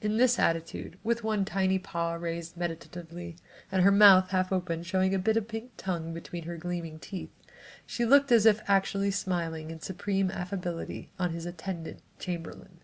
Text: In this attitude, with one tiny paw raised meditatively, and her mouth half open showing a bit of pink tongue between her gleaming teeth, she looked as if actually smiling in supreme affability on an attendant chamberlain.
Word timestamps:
In 0.00 0.16
this 0.16 0.38
attitude, 0.38 0.96
with 1.02 1.24
one 1.24 1.44
tiny 1.44 1.76
paw 1.80 2.12
raised 2.14 2.56
meditatively, 2.56 3.34
and 3.72 3.82
her 3.82 3.90
mouth 3.90 4.28
half 4.30 4.52
open 4.52 4.84
showing 4.84 5.12
a 5.12 5.18
bit 5.18 5.36
of 5.36 5.48
pink 5.48 5.72
tongue 5.76 6.14
between 6.14 6.44
her 6.44 6.56
gleaming 6.56 7.00
teeth, 7.00 7.32
she 7.84 8.04
looked 8.04 8.30
as 8.30 8.46
if 8.46 8.60
actually 8.68 9.10
smiling 9.10 9.72
in 9.72 9.80
supreme 9.80 10.30
affability 10.30 11.10
on 11.18 11.34
an 11.34 11.48
attendant 11.48 11.98
chamberlain. 12.20 12.78